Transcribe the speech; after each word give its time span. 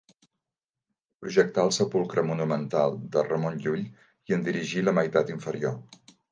Projectà 1.23 1.65
el 1.69 1.73
sepulcre 1.77 2.23
monumental 2.31 2.97
de 3.17 3.27
Ramon 3.29 3.61
Llull 3.67 3.85
i 3.87 4.39
en 4.41 4.51
dirigí 4.51 4.85
la 4.89 4.99
meitat 5.03 5.33
inferior. 5.39 5.81